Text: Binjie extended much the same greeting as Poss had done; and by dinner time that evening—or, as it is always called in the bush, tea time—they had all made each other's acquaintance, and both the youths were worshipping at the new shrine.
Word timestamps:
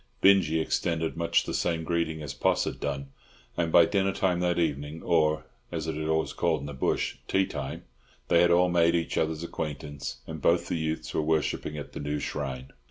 Binjie 0.19 0.59
extended 0.59 1.15
much 1.15 1.43
the 1.43 1.53
same 1.53 1.83
greeting 1.83 2.23
as 2.23 2.33
Poss 2.33 2.63
had 2.63 2.79
done; 2.79 3.11
and 3.55 3.71
by 3.71 3.85
dinner 3.85 4.11
time 4.11 4.39
that 4.39 4.57
evening—or, 4.57 5.45
as 5.71 5.85
it 5.85 5.95
is 5.95 6.09
always 6.09 6.33
called 6.33 6.61
in 6.61 6.65
the 6.65 6.73
bush, 6.73 7.17
tea 7.27 7.45
time—they 7.45 8.41
had 8.41 8.49
all 8.49 8.67
made 8.69 8.95
each 8.95 9.15
other's 9.15 9.43
acquaintance, 9.43 10.17
and 10.25 10.41
both 10.41 10.69
the 10.69 10.77
youths 10.77 11.13
were 11.13 11.21
worshipping 11.21 11.77
at 11.77 11.93
the 11.93 11.99
new 11.99 12.17
shrine. 12.17 12.71